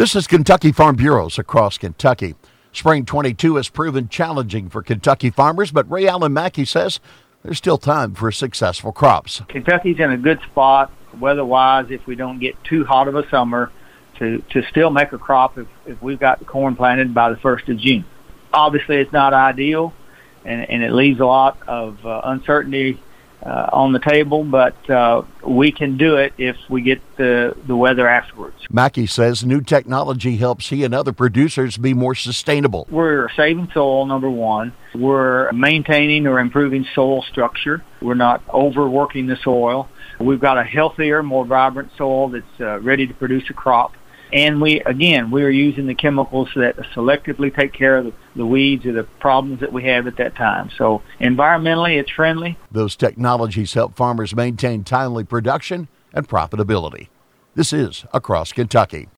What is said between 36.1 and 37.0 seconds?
or improving